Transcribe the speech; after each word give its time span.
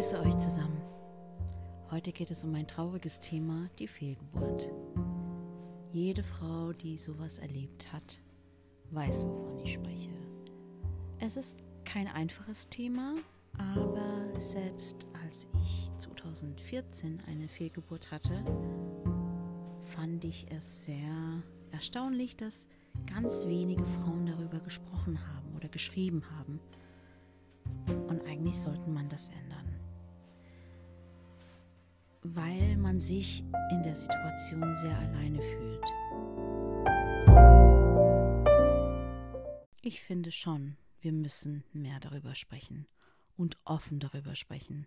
grüße 0.00 0.20
euch 0.20 0.38
zusammen. 0.38 0.80
Heute 1.90 2.10
geht 2.10 2.30
es 2.30 2.42
um 2.42 2.54
ein 2.54 2.66
trauriges 2.66 3.20
Thema, 3.20 3.68
die 3.78 3.86
Fehlgeburt. 3.86 4.70
Jede 5.92 6.22
Frau, 6.22 6.72
die 6.72 6.96
sowas 6.96 7.36
erlebt 7.36 7.92
hat, 7.92 8.18
weiß, 8.92 9.26
wovon 9.26 9.60
ich 9.60 9.74
spreche. 9.74 10.08
Es 11.18 11.36
ist 11.36 11.58
kein 11.84 12.08
einfaches 12.08 12.70
Thema, 12.70 13.14
aber 13.58 14.40
selbst 14.40 15.06
als 15.22 15.46
ich 15.62 15.92
2014 15.98 17.20
eine 17.26 17.46
Fehlgeburt 17.46 18.10
hatte, 18.10 18.42
fand 19.82 20.24
ich 20.24 20.46
es 20.50 20.84
sehr 20.86 21.42
erstaunlich, 21.72 22.38
dass 22.38 22.68
ganz 23.04 23.44
wenige 23.44 23.84
Frauen 23.84 24.24
darüber 24.24 24.60
gesprochen 24.60 25.18
haben 25.34 25.54
oder 25.54 25.68
geschrieben 25.68 26.22
haben. 26.38 26.58
Und 28.08 28.24
eigentlich 28.26 28.58
sollte 28.58 28.88
man 28.88 29.06
das 29.10 29.28
ändern. 29.28 29.69
Weil 32.22 32.76
man 32.76 33.00
sich 33.00 33.42
in 33.70 33.82
der 33.82 33.94
Situation 33.94 34.76
sehr 34.76 34.98
alleine 34.98 35.40
fühlt. 35.40 35.84
Ich 39.82 40.02
finde 40.02 40.30
schon, 40.30 40.76
wir 41.00 41.12
müssen 41.12 41.64
mehr 41.72 41.98
darüber 42.00 42.34
sprechen 42.34 42.86
und 43.36 43.56
offen 43.64 44.00
darüber 44.00 44.36
sprechen. 44.36 44.86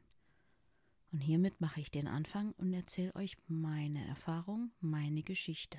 Und 1.11 1.21
hiermit 1.21 1.59
mache 1.59 1.81
ich 1.81 1.89
den 1.89 2.07
Anfang 2.07 2.53
und 2.53 2.71
erzähle 2.73 3.15
euch 3.15 3.37
meine 3.47 4.05
Erfahrung, 4.07 4.71
meine 4.79 5.23
Geschichte. 5.23 5.77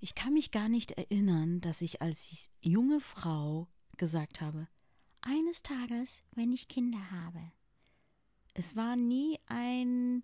Ich 0.00 0.14
kann 0.14 0.34
mich 0.34 0.50
gar 0.50 0.68
nicht 0.68 0.92
erinnern, 0.92 1.60
dass 1.60 1.82
ich 1.82 2.02
als 2.02 2.50
junge 2.60 3.00
Frau 3.00 3.68
gesagt 3.96 4.40
habe, 4.40 4.68
eines 5.22 5.62
Tages, 5.62 6.22
wenn 6.34 6.52
ich 6.52 6.68
Kinder 6.68 7.10
habe. 7.10 7.52
Es 8.54 8.76
war 8.76 8.94
nie 8.94 9.38
ein 9.46 10.22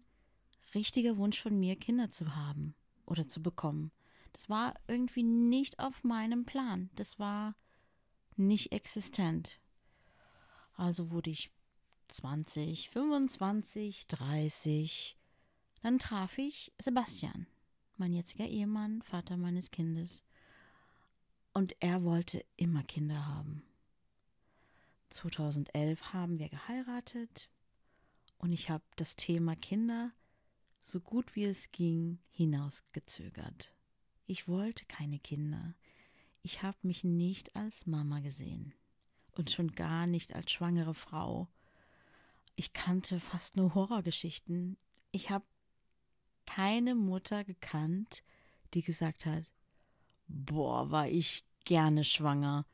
richtiger 0.74 1.16
Wunsch 1.16 1.40
von 1.40 1.58
mir, 1.58 1.74
Kinder 1.74 2.10
zu 2.10 2.36
haben 2.36 2.74
oder 3.04 3.26
zu 3.26 3.42
bekommen. 3.42 3.90
Das 4.32 4.48
war 4.48 4.74
irgendwie 4.86 5.24
nicht 5.24 5.80
auf 5.80 6.04
meinem 6.04 6.44
Plan. 6.44 6.90
Das 6.94 7.18
war 7.18 7.56
nicht 8.36 8.70
existent. 8.70 9.58
Also 10.76 11.10
wurde 11.10 11.30
ich 11.30 11.50
20, 12.08 12.88
25, 12.88 14.06
30. 14.06 15.16
Dann 15.82 15.98
traf 15.98 16.38
ich 16.38 16.72
Sebastian, 16.78 17.48
mein 17.96 18.12
jetziger 18.12 18.46
Ehemann, 18.46 19.02
Vater 19.02 19.36
meines 19.36 19.72
Kindes. 19.72 20.24
Und 21.52 21.74
er 21.80 22.04
wollte 22.04 22.44
immer 22.56 22.84
Kinder 22.84 23.26
haben. 23.26 23.64
2011 25.08 26.12
haben 26.12 26.38
wir 26.38 26.48
geheiratet 26.48 27.50
und 28.40 28.52
ich 28.52 28.70
habe 28.70 28.84
das 28.96 29.16
Thema 29.16 29.54
Kinder 29.54 30.12
so 30.82 30.98
gut 30.98 31.36
wie 31.36 31.44
es 31.44 31.70
ging 31.72 32.18
hinausgezögert. 32.30 33.74
Ich 34.26 34.48
wollte 34.48 34.86
keine 34.86 35.18
Kinder. 35.18 35.74
Ich 36.42 36.62
habe 36.62 36.78
mich 36.82 37.04
nicht 37.04 37.54
als 37.54 37.86
Mama 37.86 38.20
gesehen 38.20 38.74
und 39.32 39.50
schon 39.50 39.72
gar 39.72 40.06
nicht 40.06 40.34
als 40.34 40.50
schwangere 40.52 40.94
Frau. 40.94 41.48
Ich 42.56 42.72
kannte 42.72 43.20
fast 43.20 43.56
nur 43.56 43.74
Horrorgeschichten. 43.74 44.78
Ich 45.12 45.30
habe 45.30 45.44
keine 46.46 46.94
Mutter 46.94 47.44
gekannt, 47.44 48.24
die 48.72 48.82
gesagt 48.82 49.26
hat, 49.26 49.44
boah, 50.28 50.90
war 50.90 51.08
ich 51.08 51.44
gerne 51.64 52.04
schwanger. 52.04 52.66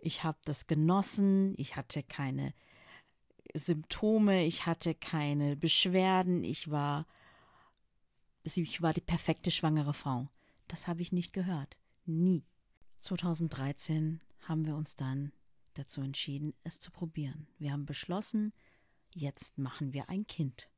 Ich 0.00 0.24
habe 0.24 0.38
das 0.44 0.66
genossen, 0.66 1.54
ich 1.56 1.76
hatte 1.76 2.02
keine 2.02 2.52
Symptome, 3.54 4.44
ich 4.44 4.66
hatte 4.66 4.94
keine 4.94 5.56
Beschwerden, 5.56 6.44
ich 6.44 6.70
war 6.70 7.06
ich 8.44 8.82
war 8.82 8.92
die 8.92 9.00
perfekte 9.00 9.50
schwangere 9.50 9.94
Frau. 9.94 10.28
Das 10.68 10.86
habe 10.86 11.00
ich 11.00 11.12
nicht 11.12 11.32
gehört. 11.32 11.78
Nie. 12.04 12.44
2013 12.98 14.20
haben 14.42 14.66
wir 14.66 14.76
uns 14.76 14.96
dann 14.96 15.32
dazu 15.74 16.02
entschieden, 16.02 16.54
es 16.62 16.78
zu 16.78 16.90
probieren. 16.90 17.48
Wir 17.58 17.72
haben 17.72 17.86
beschlossen, 17.86 18.52
jetzt 19.14 19.58
machen 19.58 19.92
wir 19.92 20.08
ein 20.08 20.26
Kind. 20.26 20.68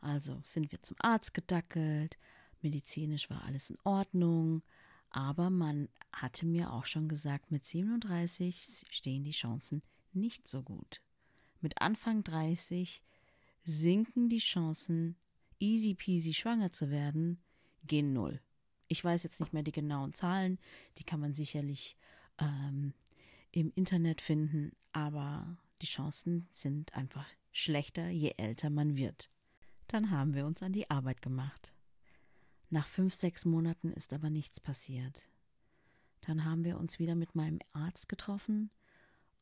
Also 0.00 0.40
sind 0.44 0.72
wir 0.72 0.82
zum 0.82 0.96
Arzt 1.00 1.34
gedackelt, 1.34 2.18
medizinisch 2.62 3.28
war 3.30 3.44
alles 3.44 3.70
in 3.70 3.78
Ordnung, 3.84 4.62
aber 5.10 5.50
man 5.50 5.88
hatte 6.12 6.46
mir 6.46 6.72
auch 6.72 6.86
schon 6.86 7.08
gesagt, 7.08 7.50
mit 7.50 7.64
37 7.66 8.86
stehen 8.88 9.24
die 9.24 9.30
Chancen 9.30 9.82
nicht 10.12 10.48
so 10.48 10.62
gut. 10.62 11.02
Mit 11.60 11.80
Anfang 11.80 12.22
30 12.22 13.02
sinken 13.64 14.28
die 14.28 14.38
Chancen, 14.38 15.16
easy 15.58 15.94
peasy 15.94 16.34
schwanger 16.34 16.72
zu 16.72 16.90
werden, 16.90 17.40
gehen 17.84 18.12
null. 18.12 18.40
Ich 18.88 19.02
weiß 19.02 19.24
jetzt 19.24 19.40
nicht 19.40 19.52
mehr 19.52 19.62
die 19.62 19.72
genauen 19.72 20.14
Zahlen, 20.14 20.58
die 20.98 21.04
kann 21.04 21.20
man 21.20 21.34
sicherlich 21.34 21.96
ähm, 22.38 22.94
im 23.50 23.72
Internet 23.74 24.20
finden, 24.20 24.72
aber 24.92 25.58
die 25.82 25.86
Chancen 25.86 26.48
sind 26.52 26.94
einfach 26.94 27.26
schlechter, 27.52 28.08
je 28.08 28.34
älter 28.36 28.70
man 28.70 28.96
wird. 28.96 29.30
Dann 29.88 30.10
haben 30.10 30.34
wir 30.34 30.46
uns 30.46 30.62
an 30.62 30.72
die 30.72 30.90
Arbeit 30.90 31.22
gemacht. 31.22 31.72
Nach 32.70 32.86
fünf, 32.86 33.14
sechs 33.14 33.44
Monaten 33.44 33.92
ist 33.92 34.12
aber 34.12 34.30
nichts 34.30 34.60
passiert. 34.60 35.28
Dann 36.22 36.44
haben 36.44 36.64
wir 36.64 36.78
uns 36.78 36.98
wieder 36.98 37.14
mit 37.14 37.34
meinem 37.34 37.60
Arzt 37.72 38.08
getroffen 38.08 38.70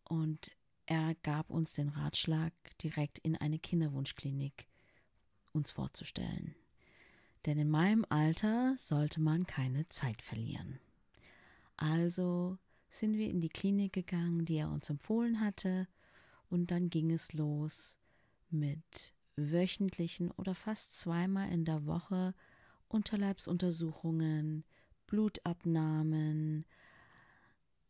und 0.04 0.50
er 0.86 1.14
gab 1.22 1.50
uns 1.50 1.74
den 1.74 1.88
Ratschlag, 1.88 2.52
direkt 2.82 3.18
in 3.18 3.36
eine 3.36 3.58
Kinderwunschklinik 3.58 4.68
uns 5.52 5.70
vorzustellen. 5.70 6.54
Denn 7.46 7.58
in 7.58 7.70
meinem 7.70 8.04
Alter 8.08 8.74
sollte 8.78 9.20
man 9.20 9.46
keine 9.46 9.88
Zeit 9.88 10.22
verlieren. 10.22 10.80
Also 11.76 12.58
sind 12.90 13.16
wir 13.16 13.28
in 13.28 13.40
die 13.40 13.48
Klinik 13.48 13.92
gegangen, 13.92 14.44
die 14.44 14.56
er 14.56 14.70
uns 14.70 14.88
empfohlen 14.90 15.40
hatte, 15.40 15.88
und 16.48 16.70
dann 16.70 16.90
ging 16.90 17.10
es 17.10 17.32
los 17.32 17.98
mit 18.50 19.12
wöchentlichen 19.36 20.30
oder 20.32 20.54
fast 20.54 20.98
zweimal 20.98 21.50
in 21.50 21.64
der 21.64 21.86
Woche 21.86 22.34
Unterleibsuntersuchungen, 22.88 24.64
Blutabnahmen, 25.06 26.64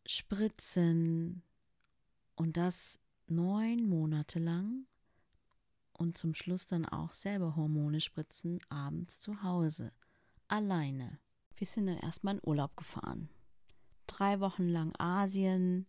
Spritzen 0.07 1.43
und 2.35 2.57
das 2.57 2.99
neun 3.27 3.87
Monate 3.87 4.39
lang 4.39 4.85
und 5.93 6.17
zum 6.17 6.33
Schluss 6.33 6.67
dann 6.67 6.85
auch 6.85 7.13
selber 7.13 7.55
Hormone 7.55 8.01
spritzen 8.01 8.59
abends 8.69 9.19
zu 9.21 9.43
Hause, 9.43 9.93
alleine. 10.47 11.19
Wir 11.55 11.67
sind 11.67 11.87
dann 11.87 11.97
erstmal 11.97 12.35
in 12.35 12.41
Urlaub 12.43 12.75
gefahren. 12.75 13.29
Drei 14.07 14.39
Wochen 14.39 14.67
lang 14.67 14.93
Asien, 14.99 15.87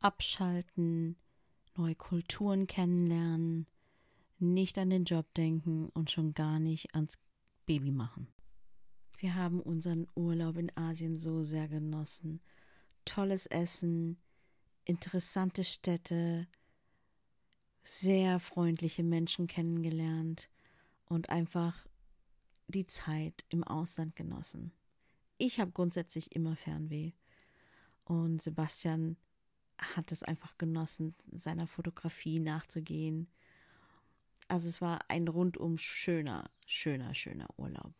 abschalten, 0.00 1.16
neue 1.76 1.94
Kulturen 1.94 2.66
kennenlernen, 2.66 3.66
nicht 4.38 4.78
an 4.78 4.90
den 4.90 5.04
Job 5.04 5.32
denken 5.34 5.88
und 5.90 6.10
schon 6.10 6.34
gar 6.34 6.58
nicht 6.58 6.94
ans 6.94 7.18
Baby 7.66 7.90
machen. 7.90 8.28
Wir 9.18 9.34
haben 9.34 9.60
unseren 9.60 10.06
Urlaub 10.14 10.56
in 10.56 10.76
Asien 10.76 11.16
so 11.16 11.42
sehr 11.42 11.68
genossen. 11.68 12.40
Tolles 13.04 13.46
Essen, 13.46 14.18
interessante 14.88 15.64
Städte, 15.64 16.48
sehr 17.82 18.40
freundliche 18.40 19.04
Menschen 19.04 19.46
kennengelernt 19.46 20.48
und 21.04 21.28
einfach 21.28 21.86
die 22.68 22.86
Zeit 22.86 23.44
im 23.50 23.64
Ausland 23.64 24.16
genossen. 24.16 24.72
Ich 25.36 25.60
habe 25.60 25.70
grundsätzlich 25.72 26.34
immer 26.34 26.56
Fernweh 26.56 27.12
und 28.04 28.42
Sebastian 28.42 29.16
hat 29.78 30.10
es 30.10 30.22
einfach 30.22 30.56
genossen, 30.58 31.14
seiner 31.32 31.66
Fotografie 31.66 32.40
nachzugehen. 32.40 33.28
Also 34.48 34.68
es 34.68 34.80
war 34.80 35.00
ein 35.08 35.28
rundum 35.28 35.76
schöner, 35.76 36.50
schöner, 36.66 37.14
schöner 37.14 37.48
Urlaub. 37.58 37.92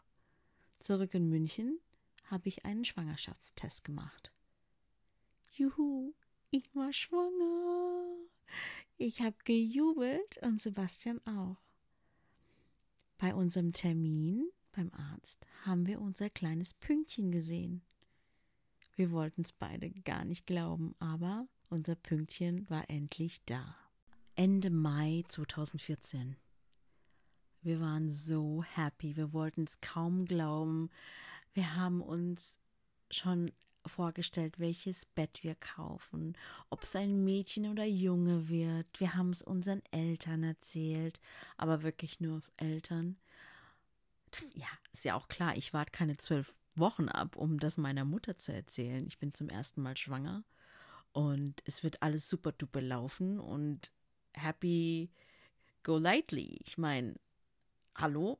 Zurück 0.78 1.12
in 1.14 1.28
München 1.28 1.78
habe 2.24 2.48
ich 2.48 2.64
einen 2.64 2.84
Schwangerschaftstest 2.84 3.84
gemacht. 3.84 4.32
Juhu, 5.52 6.14
ich 6.50 6.74
war 6.74 6.92
schwanger. 6.92 8.04
Ich 8.96 9.20
habe 9.20 9.36
gejubelt 9.44 10.38
und 10.42 10.60
Sebastian 10.60 11.20
auch. 11.26 11.56
Bei 13.18 13.34
unserem 13.34 13.72
Termin 13.72 14.48
beim 14.72 14.90
Arzt 14.92 15.46
haben 15.64 15.86
wir 15.86 16.00
unser 16.00 16.30
kleines 16.30 16.74
Pünktchen 16.74 17.30
gesehen. 17.30 17.82
Wir 18.94 19.10
wollten 19.10 19.42
es 19.42 19.52
beide 19.52 19.90
gar 19.90 20.24
nicht 20.24 20.46
glauben, 20.46 20.94
aber 20.98 21.48
unser 21.68 21.94
Pünktchen 21.94 22.68
war 22.70 22.88
endlich 22.88 23.44
da. 23.44 23.76
Ende 24.34 24.70
Mai 24.70 25.24
2014. 25.28 26.36
Wir 27.62 27.80
waren 27.80 28.08
so 28.08 28.62
happy, 28.62 29.16
wir 29.16 29.32
wollten 29.32 29.64
es 29.64 29.80
kaum 29.80 30.24
glauben. 30.24 30.90
Wir 31.54 31.76
haben 31.76 32.00
uns 32.00 32.58
schon 33.10 33.52
vorgestellt, 33.86 34.58
welches 34.58 35.06
Bett 35.06 35.42
wir 35.42 35.54
kaufen, 35.54 36.36
ob 36.70 36.82
es 36.82 36.96
ein 36.96 37.24
Mädchen 37.24 37.70
oder 37.70 37.84
Junge 37.84 38.48
wird. 38.48 38.86
Wir 38.98 39.14
haben 39.14 39.30
es 39.30 39.42
unseren 39.42 39.82
Eltern 39.90 40.42
erzählt, 40.42 41.20
aber 41.56 41.82
wirklich 41.82 42.20
nur 42.20 42.42
Eltern. 42.56 43.16
Ja, 44.54 44.68
ist 44.92 45.04
ja 45.04 45.14
auch 45.14 45.28
klar, 45.28 45.56
ich 45.56 45.72
warte 45.72 45.92
keine 45.92 46.16
zwölf 46.16 46.52
Wochen 46.76 47.08
ab, 47.08 47.36
um 47.36 47.58
das 47.58 47.76
meiner 47.76 48.04
Mutter 48.04 48.38
zu 48.38 48.52
erzählen. 48.52 49.06
Ich 49.06 49.18
bin 49.18 49.34
zum 49.34 49.48
ersten 49.48 49.82
Mal 49.82 49.96
schwanger 49.96 50.44
und 51.12 51.62
es 51.64 51.82
wird 51.82 52.02
alles 52.02 52.28
super 52.28 52.52
duper 52.52 52.82
laufen 52.82 53.40
und 53.40 53.92
happy 54.34 55.10
go 55.82 55.98
lightly. 55.98 56.60
Ich 56.64 56.78
meine, 56.78 57.16
hallo, 57.94 58.38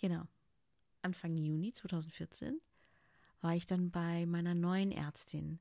genau, 0.00 0.22
Anfang 1.02 1.36
Juni 1.36 1.72
2014 1.72 2.60
war 3.40 3.54
ich 3.54 3.66
dann 3.66 3.90
bei 3.90 4.24
meiner 4.26 4.54
neuen 4.54 4.92
Ärztin. 4.92 5.60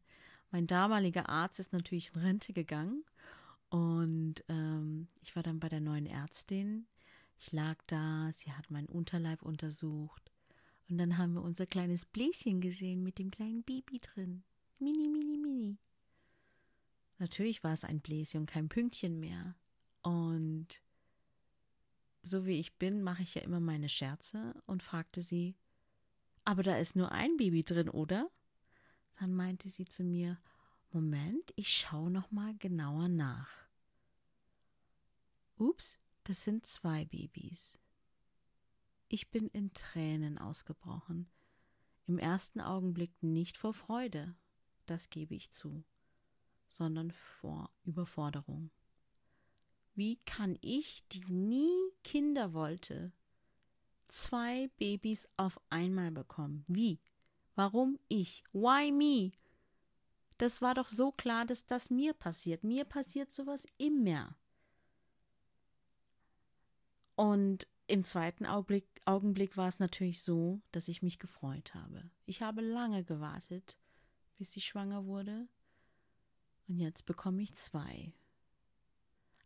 Mein 0.51 0.68
damaliger 0.68 1.27
Arzt 1.30 1.60
ist 1.60 1.74
natürlich 1.74 2.13
in 2.13 2.22
Rente 2.22 2.54
gegangen 2.54 3.04
und 3.69 4.44
ähm, 4.48 5.07
ich 5.22 5.36
war 5.36 5.44
dann 5.44 5.60
bei 5.60 5.69
der 5.69 5.81
neuen 5.81 6.06
Ärztin. 6.06 6.88
Ich 7.38 7.51
lag 7.51 7.77
da, 7.88 8.31
sie 8.33 8.51
hat 8.51 8.72
meinen 8.72 8.88
Unterleib 8.88 9.42
untersucht 9.42 10.31
und 10.89 10.98
dann 10.98 11.18
haben 11.18 11.33
wir 11.33 11.42
unser 11.42 11.66
kleines 11.66 12.06
Bläschen 12.06 12.62
gesehen 12.62 13.04
mit 13.04 13.18
dem 13.19 13.31
kleinen 13.31 13.63
Baby 13.63 14.00
drin. 14.00 14.44
Mini, 14.80 15.07
mini, 15.07 15.38
mini. 15.38 15.77
Natürlich 17.18 17.63
war 17.63 17.74
es 17.74 17.83
ein 17.83 18.01
Bläschen, 18.01 18.45
kein 18.45 18.69
Pünktchen 18.69 19.19
mehr. 19.19 19.56
Und 20.01 20.81
so 22.25 22.45
wie 22.45 22.60
ich 22.60 22.77
bin, 22.77 23.04
mache 23.04 23.22
ich 23.22 23.36
ja 23.36 23.44
immer 23.44 23.60
meine 23.60 23.88
Scherze 23.88 24.56
und 24.66 24.81
fragte 24.81 25.22
sie, 25.22 25.56
aber 26.44 26.63
da 26.63 26.77
ist 26.77 26.95
nur 26.95 27.12
ein 27.12 27.38
Baby 27.38 27.63
drin, 27.63 27.89
oder? 27.89 28.30
Dann 29.19 29.33
meinte 29.33 29.69
sie 29.69 29.86
zu 29.86 30.04
mir, 30.04 30.39
Moment, 30.92 31.54
ich 31.56 31.69
schaue 31.69 32.10
noch 32.10 32.31
mal 32.31 32.56
genauer 32.57 33.10
nach. 33.10 33.50
Ups, 35.57 36.00
das 36.24 36.44
sind 36.44 36.66
zwei 36.66 37.06
Babys. 37.06 37.80
Ich 39.07 39.30
bin 39.30 39.48
in 39.50 39.72
Tränen 39.74 40.38
ausgebrochen. 40.38 41.30
Im 42.07 42.18
ersten 42.18 42.60
Augenblick 42.60 43.12
nicht 43.22 43.56
vor 43.56 43.74
Freude, 43.74 44.36
das 44.88 45.10
gebe 45.10 45.36
ich 45.36 45.51
zu, 45.51 45.83
sondern 46.69 47.12
vor 47.12 47.69
Überforderung. 47.83 48.72
Wie 49.95 50.18
kann 50.25 50.57
ich, 50.62 51.03
die 51.09 51.21
nie 51.31 51.92
Kinder 52.03 52.53
wollte, 52.53 53.13
zwei 54.07 54.69
Babys 54.77 55.27
auf 55.38 55.59
einmal 55.69 56.12
bekommen? 56.12 56.65
Wie? 56.68 57.00
Warum 57.56 57.97
ich? 58.09 58.44
Why 58.51 58.92
me? 58.92 59.31
Das 60.38 60.62
war 60.62 60.74
doch 60.74 60.89
so 60.89 61.12
klar, 61.12 61.45
dass 61.45 61.65
das 61.65 61.89
mir 61.89 62.13
passiert. 62.13 62.65
Mir 62.65 62.83
passiert 62.83 63.31
sowas 63.31 63.65
immer. 63.77 64.36
Und 67.15 67.68
im 67.88 68.03
zweiten 68.03 68.45
Augenblick, 68.45 68.86
Augenblick 69.06 69.56
war 69.56 69.69
es 69.69 69.80
natürlich 69.80 70.21
so, 70.21 70.59
dass 70.71 70.89
ich 70.89 71.01
mich 71.01 71.19
gefreut 71.19 71.74
habe. 71.74 72.09
Ich 72.25 72.41
habe 72.41 72.62
lange 72.62 73.06
gewartet, 73.06 73.77
bis 74.38 74.51
sie 74.51 74.62
schwanger 74.62 75.06
wurde. 75.06 75.48
Und 76.68 76.80
jetzt 76.80 77.06
bekomme 77.06 77.41
ich 77.41 77.53
zwei. 77.53 78.12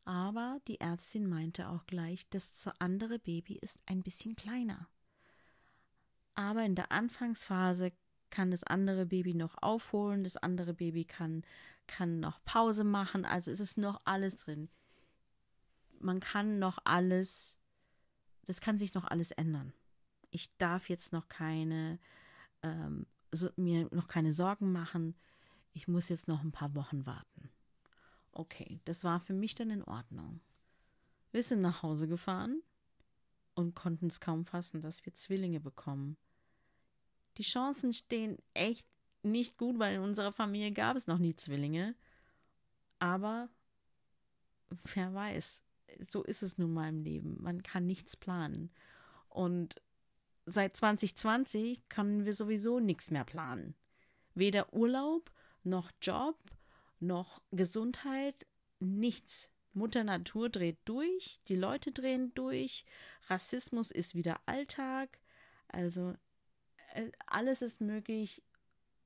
Aber 0.09 0.59
die 0.67 0.79
Ärztin 0.79 1.29
meinte 1.29 1.69
auch 1.69 1.85
gleich, 1.85 2.27
das 2.29 2.67
andere 2.79 3.19
Baby 3.19 3.59
ist 3.61 3.79
ein 3.85 4.01
bisschen 4.01 4.35
kleiner. 4.35 4.89
Aber 6.33 6.63
in 6.63 6.73
der 6.73 6.91
Anfangsphase 6.91 7.91
kann 8.31 8.50
das 8.50 8.63
andere 8.63 9.06
Baby 9.06 9.35
noch 9.35 9.61
aufholen, 9.61 10.23
das 10.23 10.35
andere 10.35 10.73
Baby 10.73 11.06
kann, 11.06 11.44
kann 11.85 12.19
noch 12.19 12.44
Pause 12.44 12.83
machen, 12.83 13.23
also 13.23 13.51
es 13.51 13.59
ist 13.59 13.77
noch 13.77 14.01
alles 14.03 14.38
drin. 14.38 14.67
Man 16.00 16.19
kann 16.19 16.57
noch 16.57 16.79
alles, 16.85 17.59
das 18.45 18.61
kann 18.61 18.79
sich 18.79 18.95
noch 18.95 19.06
alles 19.06 19.29
ändern. 19.29 19.73
Ich 20.31 20.57
darf 20.57 20.89
jetzt 20.89 21.13
noch 21.13 21.27
keine, 21.27 22.00
ähm, 22.63 23.06
so, 23.31 23.51
mir 23.57 23.88
noch 23.91 24.07
keine 24.07 24.33
Sorgen 24.33 24.71
machen. 24.71 25.13
Ich 25.71 25.88
muss 25.88 26.09
jetzt 26.09 26.27
noch 26.27 26.41
ein 26.44 26.51
paar 26.51 26.73
Wochen 26.73 27.06
warten. 27.06 27.51
Okay, 28.39 28.80
das 28.86 29.03
war 29.03 29.19
für 29.19 29.33
mich 29.33 29.53
dann 29.53 29.69
in 29.69 29.83
Ordnung. 29.83 30.39
Wir 31.33 31.44
sind 31.44 31.59
nach 31.59 31.83
Hause 31.83 32.07
gefahren 32.07 32.63
und 33.53 33.75
konnten 33.75 34.07
es 34.07 34.21
kaum 34.21 34.45
fassen, 34.45 34.80
dass 34.80 35.06
wir 35.06 35.13
Zwillinge 35.13 35.59
bekommen. 35.59 36.15
Die 37.36 37.44
Chancen 37.44 37.91
stehen 37.91 38.38
echt 38.53 38.88
nicht 39.24 39.57
gut, 39.57 39.77
weil 39.77 39.95
in 39.95 40.01
unserer 40.03 40.31
Familie 40.31 40.71
gab 40.71 40.95
es 40.95 41.06
noch 41.06 41.18
nie 41.18 41.36
Zwillinge. 41.36 41.95
Aber 43.00 43.50
wer 44.94 45.13
weiß, 45.13 45.65
so 46.07 46.24
ist 46.24 46.42
es 46.42 46.57
nun 46.57 46.74
mal 46.74 46.88
im 46.88 47.01
Leben. 47.01 47.44
Man 47.44 47.62
kann 47.62 47.85
nichts 47.85 48.15
planen. 48.15 48.71
Und 49.27 49.81
seit 50.45 50.77
2020 50.77 51.89
können 51.89 52.24
wir 52.24 52.33
sowieso 52.33 52.80
nichts 52.80 53.12
mehr 53.12 53.25
planen. 53.25 53.75
Weder 54.33 54.74
Urlaub 54.74 55.30
noch 55.65 55.92
Job 56.01 56.38
noch 57.01 57.42
Gesundheit, 57.51 58.46
nichts. 58.80 59.50
Mutter 59.74 60.04
Natur 60.04 60.50
dreht 60.50 60.80
durch, 60.86 61.40
die 61.48 61.56
Leute 61.56 61.92
drehen 61.92 62.34
durch, 62.34 62.86
Rassismus 63.28 63.92
ist 63.92 64.16
wieder 64.16 64.40
Alltag, 64.46 65.19
also 65.68 66.16
äh, 66.94 67.12
alles 67.28 67.62
ist 67.62 67.80
möglich 67.80 68.42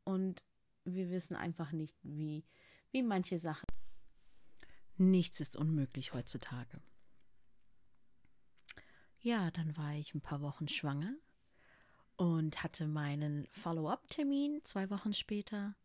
und 0.06 0.45
wir 0.86 1.10
wissen 1.10 1.36
einfach 1.36 1.72
nicht, 1.72 1.98
wie, 2.04 2.45
wie 2.92 3.04
manche 3.04 3.40
Sachen. 3.40 3.68
Nichts 4.98 5.39
ist 5.39 5.56
unmöglich 5.56 6.13
heutzutage. 6.13 6.81
Ja, 9.19 9.51
dann 9.51 9.75
war 9.78 9.94
ich 9.96 10.13
ein 10.13 10.22
paar 10.22 10.42
Wochen 10.42 10.68
schwanger 10.68 11.16
und 12.18 12.63
hatte 12.63 12.88
meinen 12.88 13.48
Follow-up-Termin 13.51 14.62
zwei 14.63 14.89
Wochen 14.89 15.13
später. 15.13 15.75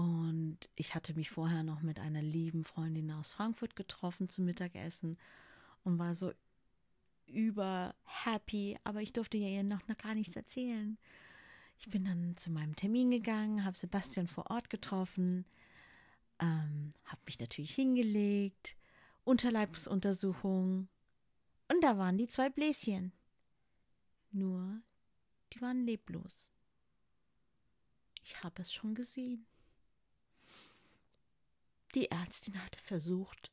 Und 0.00 0.70
ich 0.76 0.94
hatte 0.94 1.12
mich 1.12 1.28
vorher 1.28 1.62
noch 1.62 1.82
mit 1.82 2.00
einer 2.00 2.22
lieben 2.22 2.64
Freundin 2.64 3.10
aus 3.10 3.34
Frankfurt 3.34 3.76
getroffen 3.76 4.30
zum 4.30 4.46
Mittagessen 4.46 5.18
und 5.84 5.98
war 5.98 6.14
so 6.14 6.32
über 7.26 7.94
happy, 8.06 8.78
aber 8.82 9.02
ich 9.02 9.12
durfte 9.12 9.36
ja 9.36 9.48
ihr 9.48 9.62
noch, 9.62 9.86
noch 9.88 9.98
gar 9.98 10.14
nichts 10.14 10.34
erzählen. 10.34 10.96
Ich 11.78 11.90
bin 11.90 12.06
dann 12.06 12.34
zu 12.38 12.50
meinem 12.50 12.74
Termin 12.76 13.10
gegangen, 13.10 13.62
habe 13.66 13.76
Sebastian 13.76 14.26
vor 14.26 14.50
Ort 14.50 14.70
getroffen, 14.70 15.44
ähm, 16.38 16.94
habe 17.04 17.20
mich 17.26 17.38
natürlich 17.38 17.74
hingelegt, 17.74 18.78
Unterleibsuntersuchung 19.24 20.88
und 21.68 21.84
da 21.84 21.98
waren 21.98 22.16
die 22.16 22.26
zwei 22.26 22.48
Bläschen. 22.48 23.12
Nur, 24.32 24.80
die 25.52 25.60
waren 25.60 25.84
leblos. 25.84 26.50
Ich 28.22 28.42
habe 28.42 28.62
es 28.62 28.72
schon 28.72 28.94
gesehen. 28.94 29.44
Die 31.94 32.10
Ärztin 32.10 32.62
hatte 32.62 32.78
versucht, 32.78 33.50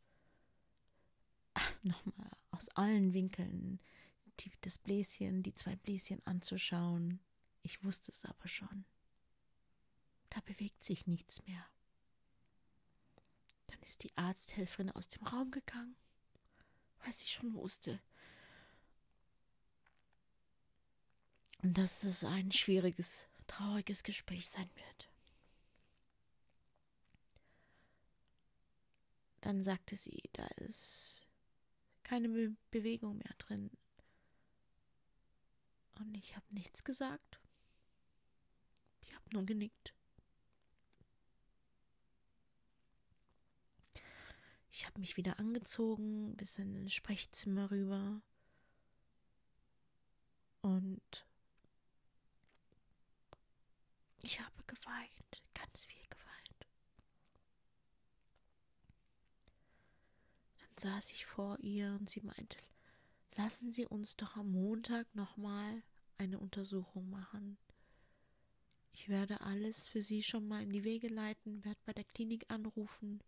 nochmal 1.84 2.29
aus 2.51 2.70
allen 2.70 3.13
Winkeln 3.13 3.79
die, 4.39 4.51
das 4.62 4.77
Bläschen, 4.77 5.41
die 5.44 5.53
zwei 5.53 5.75
Bläschen 5.75 6.25
anzuschauen. 6.25 7.20
Ich 7.63 7.84
wusste 7.84 8.12
es 8.12 8.25
aber 8.25 8.48
schon. 8.48 8.86
Da 10.29 10.39
bewegt 10.41 10.84
sich 10.84 11.08
nichts 11.08 11.44
mehr. 11.46 11.65
Dann 13.67 13.82
ist 13.82 14.03
die 14.03 14.15
Arzthelferin 14.17 14.91
aus 14.91 15.10
dem 15.10 15.25
Raum 15.25 15.50
gegangen, 15.51 15.96
weil 17.03 17.13
sie 17.13 17.27
schon 17.27 17.53
wusste, 17.53 18.00
dass 21.62 22.03
es 22.03 22.24
ein 22.24 22.51
schwieriges, 22.51 23.25
trauriges 23.48 24.03
Gespräch 24.03 24.48
sein 24.48 24.70
wird. 24.75 25.10
Dann 29.48 29.63
sagte 29.63 29.96
sie, 29.96 30.22
da 30.34 30.46
ist 30.58 31.25
keine 32.04 32.27
Be 32.27 32.54
Bewegung 32.70 33.18
mehr 33.20 33.34
drin. 33.38 33.72
Und 35.96 36.16
ich 36.18 36.36
habe 36.36 36.46
nichts 36.50 36.84
gesagt. 36.84 37.39
Ich 39.04 39.16
habe 39.16 39.24
nur 39.32 39.46
genickt. 39.46 39.94
Ich 44.70 44.86
habe 44.86 45.00
mich 45.00 45.16
wieder 45.16 45.39
angezogen, 45.39 46.36
bis 46.36 46.58
in 46.58 46.84
das 46.84 46.94
Sprechzimmer 46.94 47.72
rüber. 47.72 48.22
Und 50.60 51.25
ich 54.24 54.42
habe 54.42 54.63
geweint, 54.66 55.42
ganz 55.54 55.86
viel 55.86 55.97
saß 60.79 61.12
ich 61.12 61.25
vor 61.25 61.60
ihr 61.60 61.96
und 62.00 62.10
sie 62.10 62.22
meinte, 62.22 62.57
lassen 63.36 63.72
Sie 63.72 63.86
uns 63.86 64.15
doch 64.15 64.36
am 64.36 64.51
Montag 64.51 65.13
nochmal 65.15 65.84
eine 66.17 66.39
Untersuchung 66.39 67.10
machen. 67.10 67.57
Ich 68.91 69.10
werde 69.10 69.41
alles 69.41 69.88
für 69.88 70.01
Sie 70.01 70.24
schon 70.24 70.48
mal 70.48 70.63
in 70.63 70.72
die 70.72 70.84
Wege 70.84 71.07
leiten, 71.07 71.63
werde 71.63 71.79
bei 71.86 71.93
der 71.93 72.03
Klinik 72.03 72.46
anrufen, 72.50 73.22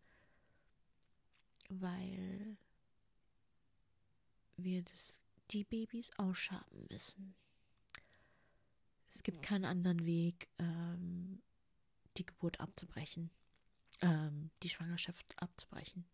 weil 1.69 2.57
wir 4.57 4.81
das, 4.83 5.21
die 5.51 5.63
Babys 5.63 6.09
ausschaben 6.17 6.87
müssen. 6.89 7.35
Es 9.09 9.23
gibt 9.23 9.41
keinen 9.41 9.65
anderen 9.65 10.05
Weg, 10.05 10.49
ähm, 10.57 11.41
die 12.17 12.25
Geburt 12.25 12.59
abzubrechen, 12.59 13.29
ähm, 14.01 14.51
die 14.63 14.69
Schwangerschaft 14.69 15.39
abzubrechen. 15.41 16.05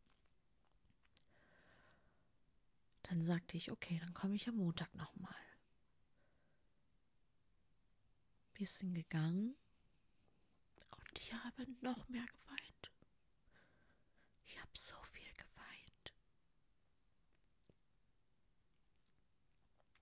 Dann 3.10 3.22
sagte 3.24 3.56
ich, 3.56 3.72
okay, 3.72 4.00
dann 4.00 4.14
komme 4.16 4.36
ich 4.36 4.48
am 4.48 4.56
Montag 4.56 4.94
nochmal. 4.96 5.36
Wir 8.56 8.66
sind 8.66 8.96
gegangen 8.96 9.56
und 10.90 11.20
ich 11.20 11.32
habe 11.34 11.68
noch 11.82 12.10
mehr 12.10 12.26
geweint. 12.26 12.92
Ich 14.46 14.60
habe 14.60 14.72
so 14.74 14.96
viel 15.04 15.32
geweint. 15.34 16.14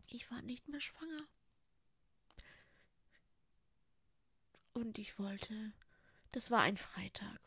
Ich 0.07 0.31
war 0.31 0.41
nicht 0.41 0.69
mehr 0.69 0.79
schwanger. 0.81 1.27
Und 4.73 4.97
ich 4.97 5.19
wollte, 5.19 5.73
das 6.31 6.51
war 6.51 6.61
ein 6.61 6.77
Freitag. 6.77 7.41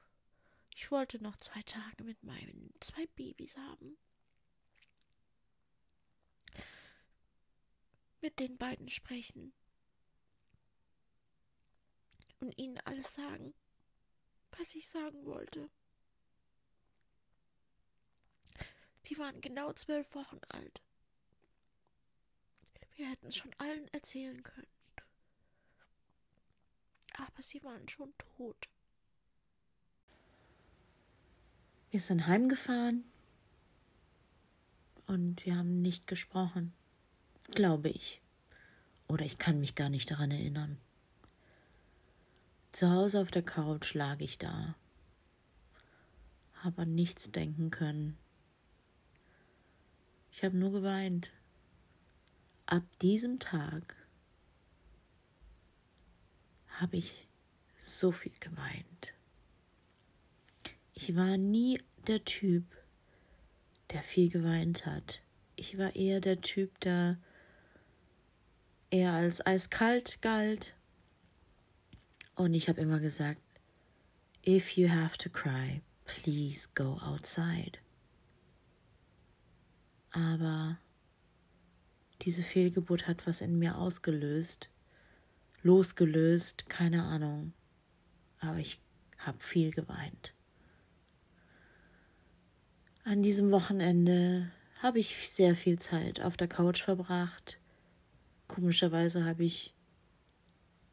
Ich 0.75 0.91
wollte 0.91 1.23
noch 1.23 1.37
zwei 1.39 1.63
Tage 1.63 2.05
mit 2.05 2.23
meinen 2.23 2.75
zwei 2.81 3.07
Babys 3.07 3.57
haben. 3.57 3.97
Mit 8.21 8.41
den 8.41 8.57
beiden 8.57 8.89
sprechen 8.89 9.53
und 12.41 12.59
ihnen 12.59 12.79
alles 12.81 13.15
sagen, 13.15 13.55
was 14.59 14.75
ich 14.75 14.89
sagen 14.89 15.25
wollte. 15.27 15.71
Sie 19.03 19.19
waren 19.19 19.41
genau 19.41 19.73
zwölf 19.73 20.15
Wochen 20.15 20.41
alt. 20.49 20.83
Wir 22.97 23.09
hätten 23.11 23.27
es 23.27 23.37
schon 23.37 23.55
allen 23.59 23.87
erzählen 23.89 24.43
können. 24.43 24.67
Aber 27.19 27.43
sie 27.43 27.63
waren 27.63 27.89
schon 27.89 28.13
tot. 28.19 28.69
Wir 31.91 32.01
sind 32.01 32.27
heimgefahren 32.27 33.05
und 35.07 35.45
wir 35.47 35.57
haben 35.57 35.83
nicht 35.83 36.07
gesprochen, 36.07 36.75
glaube 37.53 37.88
ich. 37.88 38.21
Oder 39.09 39.25
ich 39.25 39.38
kann 39.38 39.61
mich 39.61 39.75
gar 39.75 39.88
nicht 39.88 40.11
daran 40.11 40.31
erinnern. 40.31 40.79
Zu 42.73 42.91
Hause 42.91 43.21
auf 43.21 43.31
der 43.31 43.43
Couch 43.43 43.95
lag 43.95 44.21
ich 44.21 44.37
da, 44.37 44.75
habe 46.57 46.83
an 46.83 46.95
nichts 46.95 47.31
denken 47.31 47.71
können. 47.71 48.19
Ich 50.31 50.45
habe 50.45 50.57
nur 50.57 50.73
geweint. 50.73 51.33
Ab 52.67 52.83
diesem 53.00 53.38
Tag 53.38 53.97
habe 56.69 56.99
ich 56.99 57.26
so 57.81 58.12
viel 58.12 58.35
geweint. 58.41 59.15
Ich 60.93 61.17
war 61.17 61.38
nie 61.38 61.81
der 62.07 62.25
Typ, 62.25 62.65
der 63.93 64.03
viel 64.03 64.29
geweint 64.29 64.85
hat. 64.85 65.23
Ich 65.55 65.79
war 65.79 65.97
eher 65.97 66.21
der 66.21 66.41
Typ, 66.41 66.79
der 66.81 67.19
eher 68.90 69.12
als 69.12 69.45
eiskalt 69.45 70.23
galt 70.23 70.76
und 72.37 72.52
ich 72.52 72.69
habe 72.69 72.83
immer 72.83 73.00
gesagt, 73.00 73.40
if 74.47 74.76
you 74.76 74.90
have 74.90 75.16
to 75.16 75.31
cry, 75.31 75.81
please 76.05 76.69
go 76.75 76.99
outside. 77.02 77.78
Aber 80.12 80.78
diese 82.23 82.43
Fehlgeburt 82.43 83.07
hat 83.07 83.26
was 83.26 83.40
in 83.40 83.59
mir 83.59 83.76
ausgelöst, 83.78 84.71
losgelöst, 85.62 86.69
keine 86.69 87.05
Ahnung. 87.05 87.55
Aber 88.40 88.59
ich 88.59 88.81
habe 89.19 89.40
viel 89.40 89.71
geweint. 89.71 90.35
An 93.05 93.23
diesem 93.23 93.50
Wochenende 93.50 94.52
habe 94.83 94.99
ich 94.99 95.31
sehr 95.31 95.57
viel 95.57 95.78
Zeit 95.78 96.21
auf 96.21 96.37
der 96.37 96.49
Couch 96.49 96.83
verbracht. 96.83 97.59
Komischerweise 98.49 99.25
habe 99.25 99.45
ich 99.45 99.75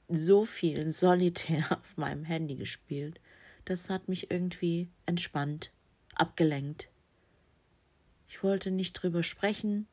so 0.07 0.45
viel 0.45 0.91
solitär 0.91 1.65
auf 1.79 1.97
meinem 1.97 2.23
Handy 2.23 2.55
gespielt. 2.55 3.19
Das 3.65 3.89
hat 3.89 4.09
mich 4.09 4.31
irgendwie 4.31 4.89
entspannt, 5.05 5.71
abgelenkt. 6.15 6.89
Ich 8.27 8.43
wollte 8.43 8.71
nicht 8.71 8.93
drüber 8.93 9.23
sprechen. 9.23 9.87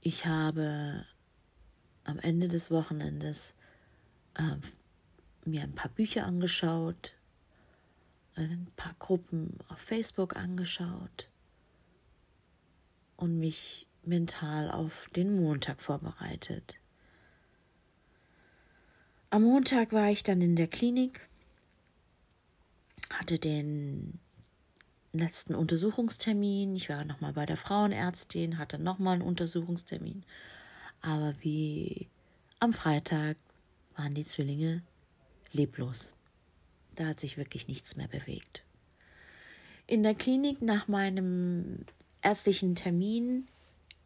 Ich 0.00 0.26
habe 0.26 1.04
am 2.04 2.18
Ende 2.20 2.48
des 2.48 2.70
Wochenendes 2.70 3.54
äh, 4.34 4.56
mir 5.44 5.62
ein 5.62 5.74
paar 5.74 5.90
Bücher 5.90 6.24
angeschaut, 6.24 7.14
ein 8.34 8.68
paar 8.76 8.94
Gruppen 8.98 9.58
auf 9.68 9.78
Facebook 9.78 10.36
angeschaut 10.36 11.28
und 13.16 13.38
mich 13.38 13.86
mental 14.06 14.70
auf 14.70 15.08
den 15.14 15.36
Montag 15.36 15.80
vorbereitet. 15.80 16.74
Am 19.30 19.42
Montag 19.42 19.92
war 19.92 20.10
ich 20.10 20.22
dann 20.22 20.40
in 20.40 20.56
der 20.56 20.68
Klinik, 20.68 21.28
hatte 23.10 23.38
den 23.38 24.18
letzten 25.12 25.54
Untersuchungstermin. 25.54 26.76
Ich 26.76 26.88
war 26.88 27.04
nochmal 27.04 27.32
bei 27.32 27.46
der 27.46 27.56
Frauenärztin, 27.56 28.58
hatte 28.58 28.78
nochmal 28.78 29.14
einen 29.14 29.22
Untersuchungstermin. 29.22 30.24
Aber 31.00 31.34
wie 31.40 32.08
am 32.60 32.72
Freitag 32.72 33.36
waren 33.96 34.14
die 34.14 34.24
Zwillinge 34.24 34.82
leblos. 35.52 36.12
Da 36.94 37.06
hat 37.06 37.20
sich 37.20 37.36
wirklich 37.36 37.68
nichts 37.68 37.96
mehr 37.96 38.08
bewegt. 38.08 38.62
In 39.86 40.02
der 40.02 40.14
Klinik 40.14 40.62
nach 40.62 40.88
meinem 40.88 41.84
ärztlichen 42.22 42.74
Termin 42.74 43.48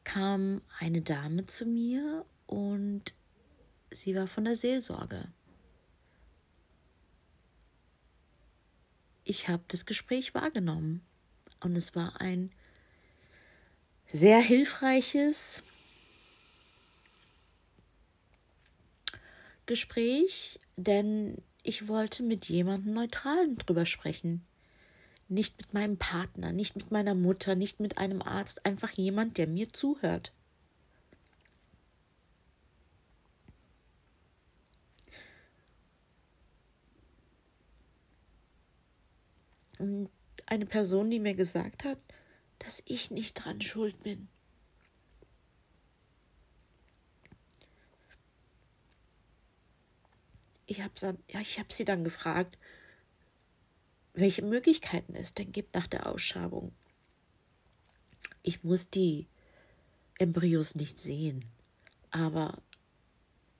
kam 0.04 0.62
eine 0.78 1.02
Dame 1.02 1.46
zu 1.46 1.66
mir 1.66 2.24
und 2.46 3.14
sie 3.90 4.14
war 4.14 4.26
von 4.26 4.44
der 4.44 4.56
Seelsorge. 4.56 5.28
Ich 9.24 9.48
habe 9.48 9.62
das 9.68 9.86
Gespräch 9.86 10.34
wahrgenommen 10.34 11.02
und 11.60 11.76
es 11.76 11.94
war 11.94 12.20
ein 12.20 12.50
sehr 14.06 14.40
hilfreiches 14.40 15.62
Gespräch, 19.66 20.58
denn 20.76 21.40
ich 21.62 21.86
wollte 21.86 22.24
mit 22.24 22.46
jemandem 22.46 22.94
Neutralen 22.94 23.56
drüber 23.56 23.86
sprechen. 23.86 24.44
Nicht 25.30 25.56
mit 25.58 25.72
meinem 25.72 25.96
Partner, 25.96 26.52
nicht 26.52 26.76
mit 26.76 26.90
meiner 26.90 27.14
Mutter, 27.14 27.54
nicht 27.54 27.80
mit 27.80 27.96
einem 27.96 28.20
Arzt, 28.20 28.66
einfach 28.66 28.90
jemand, 28.90 29.38
der 29.38 29.46
mir 29.46 29.72
zuhört. 29.72 30.32
eine 40.46 40.66
Person, 40.66 41.10
die 41.10 41.20
mir 41.20 41.34
gesagt 41.34 41.84
hat, 41.84 41.98
dass 42.58 42.82
ich 42.86 43.10
nicht 43.10 43.34
dran 43.34 43.60
schuld 43.60 44.02
bin. 44.02 44.28
Ich 50.66 50.82
habe 50.82 50.92
ja, 51.30 51.40
hab 51.40 51.72
sie 51.72 51.84
dann 51.84 52.04
gefragt, 52.04 52.58
welche 54.14 54.42
Möglichkeiten 54.42 55.14
es 55.14 55.34
denn 55.34 55.52
gibt 55.52 55.74
nach 55.74 55.86
der 55.86 56.06
Ausschabung. 56.06 56.72
Ich 58.42 58.64
muss 58.64 58.90
die 58.90 59.26
Embryos 60.18 60.74
nicht 60.74 61.00
sehen, 61.00 61.44
aber 62.10 62.58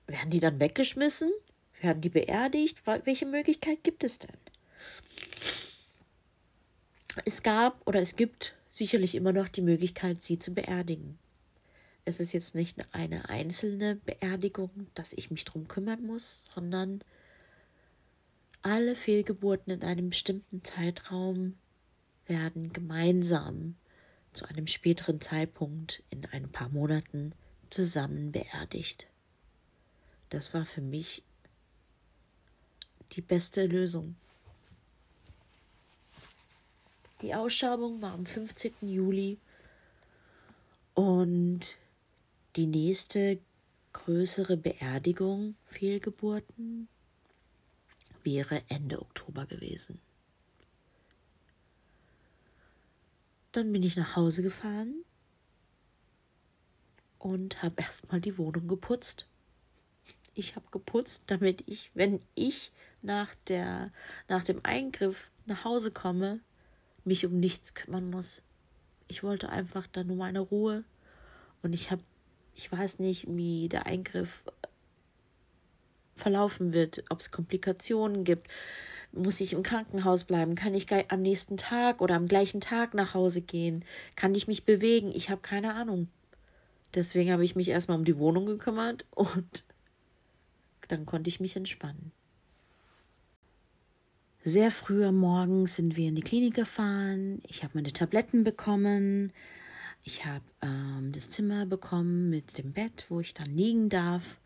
werden 0.07 0.31
die 0.31 0.41
dann 0.41 0.61
weggeschmissen? 0.61 1.31
Werden 1.81 2.03
die 2.03 2.09
beerdigt? 2.09 2.83
Welche 3.05 3.27
Möglichkeit 3.27 3.83
gibt 3.85 4.05
es 4.05 4.19
denn? 4.19 4.37
Es 7.25 7.43
gab 7.43 7.87
oder 7.87 8.01
es 8.01 8.17
gibt 8.17 8.55
sicherlich 8.69 9.15
immer 9.15 9.33
noch 9.33 9.49
die 9.49 9.63
Möglichkeit, 9.63 10.23
sie 10.23 10.39
zu 10.39 10.55
beerdigen. 10.55 11.19
Es 12.05 12.21
ist 12.21 12.33
jetzt 12.33 12.55
nicht 12.55 12.79
eine 12.93 13.29
einzelne 13.29 13.97
Beerdigung, 13.97 14.71
dass 14.95 15.13
ich 15.13 15.31
mich 15.31 15.45
drum 15.45 15.69
kümmern 15.69 16.05
muss, 16.05 16.51
sondern 16.55 17.03
alle 18.63 18.95
Fehlgeburten 18.97 19.73
in 19.73 19.83
einem 19.83 20.11
bestimmten 20.11 20.63
Zeitraum 20.65 21.57
werden 22.27 22.73
gemeinsam 22.73 23.77
zu 24.33 24.47
einem 24.47 24.67
späteren 24.67 25.21
Zeitpunkt 25.21 26.03
in 26.11 26.25
ein 26.27 26.51
paar 26.51 26.69
Monaten 26.69 27.33
zusammen 27.71 28.33
beerdigt. 28.33 29.07
Das 30.29 30.55
war 30.55 30.65
für 30.65 30.81
mich 30.81 31.23
die 33.13 33.23
beste 33.23 33.67
Lösung. 33.67 34.15
Die 37.23 37.35
Ausschabung 37.35 38.01
war 38.01 38.13
am 38.13 38.25
15. 38.25 38.73
Juli 38.83 39.39
und 40.95 41.77
die 42.57 42.67
nächste 42.67 43.39
größere 43.93 44.57
Beerdigung, 44.57 45.57
Fehlgeburten, 45.67 46.89
wäre 48.25 48.63
Ende 48.69 49.01
Oktober 49.01 49.47
gewesen. 49.47 50.01
Dann 53.53 53.73
bin 53.73 53.83
ich 53.83 53.97
nach 53.97 54.17
Hause 54.17 54.43
gefahren 54.43 55.05
und 57.19 57.63
habe 57.63 57.83
erstmal 57.83 58.21
die 58.21 58.39
Wohnung 58.39 58.69
geputzt. 58.69 59.27
Ich 60.35 60.57
habe 60.57 60.67
geputzt, 60.71 61.25
damit 61.27 61.65
ich, 61.67 61.91
wenn 61.95 62.21
ich 62.35 62.73
nach, 63.03 63.35
der, 63.49 63.93
nach 64.29 64.45
dem 64.45 64.61
Eingriff 64.63 65.31
nach 65.47 65.65
Hause 65.65 65.91
komme, 65.91 66.41
mich 67.05 67.27
um 67.27 67.41
nichts 67.41 67.75
kümmern 67.75 68.11
muss. 68.11 68.43
Ich 69.09 69.23
wollte 69.23 69.49
einfach 69.49 69.87
dann 69.89 70.07
nur 70.07 70.17
meine 70.17 70.41
Ruhe 70.41 70.85
und 71.63 71.73
ich 71.73 71.91
habe, 71.91 72.03
ich 72.55 72.71
weiß 72.71 73.01
nicht, 73.01 73.27
wie 73.29 73.69
der 73.69 73.87
Eingriff 73.87 74.45
verlaufen 76.21 76.73
wird, 76.73 77.05
ob 77.11 77.21
es 77.21 77.31
Komplikationen 77.31 78.25
gibt. 78.25 78.49
Muss 79.13 79.41
ich 79.41 79.55
im 79.55 79.65
Krankenhaus 79.65 80.25
bleiben? 80.25 80.55
Kann 80.55 80.75
ich 80.75 80.87
am 81.11 81.23
nächsten 81.23 81.57
Tag 81.57 82.01
oder 82.01 82.15
am 82.15 82.29
gleichen 82.29 82.61
Tag 82.61 82.95
nach 82.95 83.15
Hause 83.15 83.41
gehen? 83.41 83.85
Kann 84.15 84.35
ich 84.35 84.47
mich 84.47 84.65
bewegen? 84.65 85.11
Ich 85.13 85.31
habe 85.31 85.41
keine 85.41 85.75
Ahnung. 85.75 86.09
Deswegen 86.95 87.33
habe 87.33 87.45
ich 87.45 87.57
mich 87.57 87.69
erstmal 87.69 87.99
um 87.99 88.05
die 88.05 88.19
Wohnung 88.19 88.47
gekümmert 88.47 89.07
und 89.15 89.65
dann 90.89 91.07
konnte 91.07 91.29
ich 91.29 91.41
mich 91.41 91.57
entspannen. 91.57 92.13
Sehr 94.43 94.71
früh 94.71 95.05
am 95.05 95.19
Morgen 95.19 95.67
sind 95.67 95.97
wir 95.97 96.09
in 96.09 96.15
die 96.15 96.23
Klinik 96.23 96.55
gefahren. 96.55 97.43
Ich 97.47 97.63
habe 97.63 97.73
meine 97.75 97.93
Tabletten 97.93 98.43
bekommen. 98.43 99.33
Ich 100.03 100.25
habe 100.25 100.45
ähm, 100.63 101.13
das 101.13 101.29
Zimmer 101.29 101.67
bekommen 101.67 102.31
mit 102.31 102.57
dem 102.57 102.73
Bett, 102.73 103.05
wo 103.11 103.21
ich 103.21 103.35
dann 103.35 103.55
liegen 103.55 103.91
darf. 103.91 104.39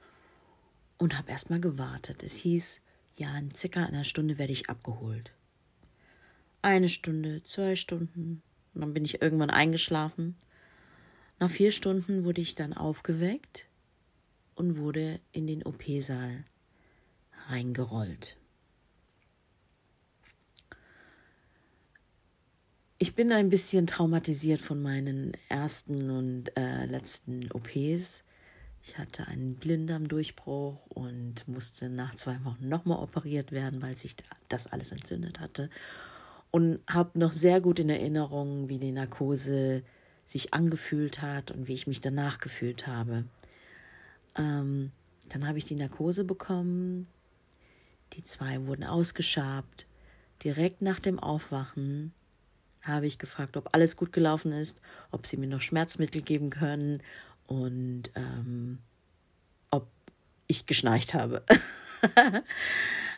Und 0.99 1.19
habe 1.19 1.31
erstmal 1.31 1.61
gewartet. 1.61 2.23
Es 2.23 2.35
hieß, 2.37 2.81
ja, 3.17 3.37
in 3.37 3.55
circa 3.55 3.85
einer 3.85 4.05
Stunde 4.05 4.39
werde 4.39 4.53
ich 4.53 4.71
abgeholt. 4.71 5.33
Eine 6.63 6.89
Stunde, 6.89 7.43
zwei 7.43 7.77
Stunden. 7.77 8.43
Und 8.75 8.81
dann 8.81 8.95
bin 8.95 9.05
ich 9.05 9.21
irgendwann 9.23 9.51
eingeschlafen. 9.51 10.37
Nach 11.39 11.51
vier 11.51 11.73
Stunden 11.73 12.25
wurde 12.25 12.41
ich 12.41 12.55
dann 12.55 12.73
aufgeweckt 12.73 13.67
und 14.55 14.79
wurde 14.79 15.21
in 15.33 15.47
den 15.47 15.65
OP-Saal 15.65 16.45
reingerollt. 17.49 18.37
Ich 22.99 23.15
bin 23.15 23.33
ein 23.33 23.51
bisschen 23.51 23.87
traumatisiert 23.87 24.63
von 24.63 24.81
meinen 24.81 25.37
ersten 25.49 26.11
und 26.11 26.57
äh, 26.57 26.87
letzten 26.87 27.51
OPs. 27.53 28.25
Ich 28.87 28.99
hatte 28.99 29.27
einen 29.29 29.55
Blinddarmdurchbruch 29.55 30.87
und 30.89 31.49
musste 31.49 31.89
nach 31.89 32.15
zwei 32.17 32.45
Wochen 32.45 32.69
nochmal 32.69 32.99
operiert 32.99 33.51
werden, 33.51 33.81
weil 33.81 33.97
sich 33.97 34.15
das 34.51 34.67
alles 34.67 34.93
entzündet 34.93 35.41
hatte. 35.41 35.71
Und 36.51 36.81
habe 36.87 37.19
noch 37.19 37.33
sehr 37.33 37.63
gut 37.63 37.79
in 37.79 37.89
Erinnerung, 37.89 38.69
wie 38.69 38.79
die 38.79 38.93
Narkose 38.93 39.83
sich 40.27 40.53
angefühlt 40.53 41.23
hat 41.23 41.51
und 41.51 41.67
wie 41.67 41.73
ich 41.73 41.87
mich 41.87 42.03
danach 42.03 42.41
gefühlt 42.41 42.87
habe. 42.87 43.25
Ähm, 44.37 44.93
dann 45.31 45.49
habe 45.49 45.57
ich 45.57 45.65
die 45.65 45.77
Narkose 45.77 46.25
bekommen. 46.25 47.09
Die 48.13 48.23
zwei 48.23 48.67
wurden 48.67 48.85
ausgeschabt. 48.85 49.87
Direkt 50.45 50.83
nach 50.83 51.01
dem 51.01 51.19
Aufwachen 51.19 52.13
habe 52.83 53.07
ich 53.07 53.19
gefragt, 53.19 53.57
ob 53.57 53.75
alles 53.75 53.97
gut 53.97 54.13
gelaufen 54.13 54.53
ist, 54.53 54.79
ob 55.11 55.27
sie 55.27 55.39
mir 55.39 55.47
noch 55.47 55.63
Schmerzmittel 55.63 56.21
geben 56.21 56.51
können 56.51 57.03
und 57.47 58.11
ähm, 58.15 58.79
ob 59.71 59.89
ich 60.47 60.67
geschnarcht 60.67 61.15
habe. 61.15 61.45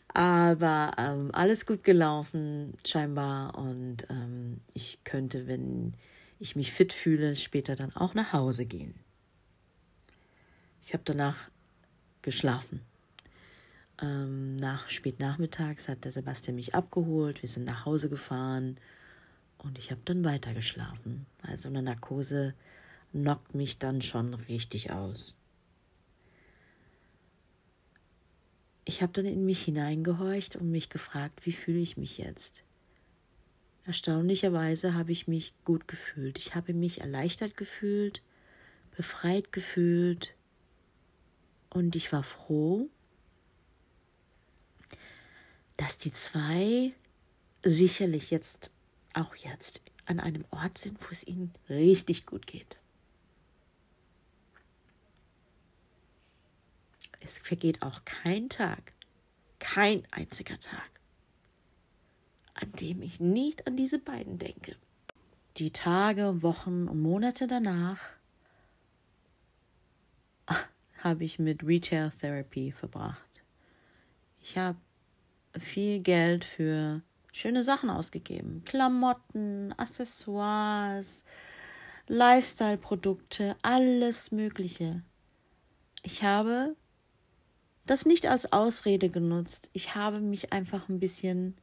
Aber 0.09 0.93
ähm, 0.97 1.31
alles 1.33 1.67
gut 1.67 1.85
gelaufen, 1.85 2.75
scheinbar. 2.87 3.59
Und 3.59 4.07
ähm, 4.09 4.61
ich 4.73 5.05
könnte, 5.05 5.47
wenn 5.47 5.95
ich 6.39 6.57
mich 6.57 6.73
fit 6.73 6.93
fühle, 6.93 7.37
später 7.37 7.77
dann 7.77 7.95
auch 7.95 8.15
nach 8.15 8.33
Hause 8.33 8.65
gehen. 8.65 8.95
Ich 10.83 10.95
habe 10.95 11.03
danach 11.05 11.51
geschlafen. 12.23 12.81
Ähm, 14.01 14.57
nach 14.57 14.89
spätnachmittags 14.89 15.89
hat 15.89 16.05
der 16.05 16.13
Sebastian 16.13 16.57
mich 16.57 16.75
abgeholt. 16.75 17.43
Wir 17.43 17.49
sind 17.49 17.65
nach 17.65 17.87
Hause 17.87 18.09
gefahren 18.09 18.77
und 19.59 19.79
ich 19.79 19.91
habe 19.91 20.03
dann 20.05 20.25
weiter 20.25 20.55
geschlafen. 20.55 21.27
Also 21.43 21.69
eine 21.69 21.83
Narkose 21.83 22.55
knockt 23.17 23.55
mich 23.55 23.79
dann 23.79 24.03
schon 24.03 24.35
richtig 24.35 24.91
aus. 24.93 25.39
Ich 28.85 29.01
habe 29.01 29.13
dann 29.15 29.25
in 29.25 29.47
mich 29.47 29.65
hineingehorcht 29.65 30.57
und 30.57 30.71
mich 30.71 30.91
gefragt, 30.91 31.47
wie 31.47 31.53
fühle 31.53 31.79
ich 31.79 31.97
mich 31.97 32.19
jetzt? 32.19 32.63
Erstaunlicherweise 33.85 34.95
habe 34.95 35.13
ich 35.13 35.29
mich 35.29 35.55
gut 35.65 35.89
gefühlt. 35.89 36.39
Ich 36.39 36.55
habe 36.55 36.75
mich 36.75 37.01
erleichtert 37.01 37.57
gefühlt, 37.57 38.21
befreit 38.95 39.51
gefühlt 39.51 40.35
und 41.71 41.97
ich 41.97 42.13
war 42.13 42.23
froh, 42.23 42.91
dass 45.79 45.97
die 45.97 46.13
zwei 46.13 46.93
sicherlich 47.63 48.31
jetzt 48.31 48.71
auch 49.15 49.35
jetzt 49.37 49.81
an 50.05 50.21
einem 50.21 50.45
Ort 50.51 50.77
sind, 50.77 51.01
wo 51.01 51.09
es 51.11 51.27
ihnen 51.27 51.53
richtig 51.71 52.27
gut 52.27 52.47
geht. 52.47 52.77
Es 57.27 57.41
vergeht 57.41 57.83
auch 57.83 58.05
kein 58.05 58.49
Tag, 58.49 58.93
kein 59.59 60.07
einziger 60.13 60.61
Tag, 60.61 60.89
an 62.55 62.71
dem 62.71 63.03
ich 63.03 63.19
nicht 63.19 63.67
an 63.67 63.77
diese 63.77 63.99
beiden 63.99 64.39
denke. 64.39 64.77
Die 65.57 65.73
Tage, 65.73 66.45
Wochen 66.45 66.87
und 66.87 67.03
Monate 67.03 67.49
danach 67.49 67.99
habe 71.03 71.25
ich 71.25 71.41
mit 71.41 71.65
Retail 71.65 72.13
Therapy 72.13 72.71
verbracht. 72.71 73.43
Ich 74.41 74.57
habe 74.57 74.79
viel 75.59 75.99
Geld 75.99 76.45
für 76.45 77.03
schöne 77.33 77.65
Sachen 77.65 77.91
ausgegeben. 77.91 78.63
Klamotten, 78.65 79.75
Accessoires, 79.77 81.25
Lifestyle-Produkte, 82.07 83.57
alles 83.63 84.31
Mögliche. 84.31 85.03
Ich 86.05 86.23
habe 86.23 86.77
das 87.87 88.05
nicht 88.05 88.27
als 88.27 88.53
Ausrede 88.53 89.11
genutzt. 89.11 89.71
Ich 89.73 89.95
habe 89.95 90.21
mich 90.21 90.53
einfach 90.53 90.89
ein 90.89 90.99
bisschen 90.99 91.57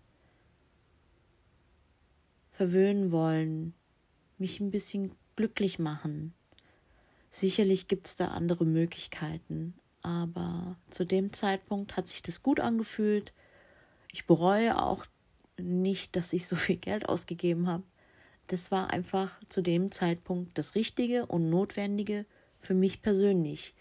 verwöhnen 2.51 3.11
wollen, 3.11 3.73
mich 4.37 4.59
ein 4.59 4.71
bisschen 4.71 5.13
glücklich 5.35 5.79
machen. 5.79 6.33
Sicherlich 7.29 7.87
gibt 7.87 8.07
es 8.07 8.15
da 8.15 8.27
andere 8.27 8.63
Möglichkeiten, 8.63 9.73
aber 10.01 10.77
zu 10.91 11.03
dem 11.03 11.33
Zeitpunkt 11.33 11.97
hat 11.97 12.07
sich 12.07 12.21
das 12.21 12.43
gut 12.43 12.59
angefühlt. 12.59 13.33
Ich 14.11 14.27
bereue 14.27 14.81
auch 14.81 15.05
nicht, 15.57 16.15
dass 16.15 16.33
ich 16.33 16.47
so 16.47 16.55
viel 16.55 16.77
Geld 16.77 17.09
ausgegeben 17.09 17.67
habe. 17.67 17.83
Das 18.47 18.71
war 18.71 18.91
einfach 18.91 19.39
zu 19.49 19.61
dem 19.61 19.91
Zeitpunkt 19.91 20.57
das 20.57 20.75
Richtige 20.75 21.25
und 21.25 21.49
Notwendige 21.49 22.25
für 22.59 22.73
mich 22.73 23.01
persönlich. 23.01 23.73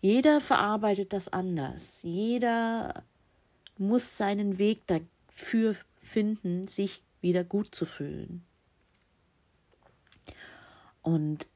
Jeder 0.00 0.40
verarbeitet 0.40 1.12
das 1.12 1.28
anders. 1.28 2.00
Jeder 2.02 3.04
muss 3.78 4.16
seinen 4.16 4.58
Weg 4.58 4.86
dafür 4.86 5.76
finden, 6.00 6.68
sich 6.68 7.02
wieder 7.20 7.44
gut 7.44 7.74
zu 7.74 7.84
fühlen. 7.84 8.44
Und 11.02 11.48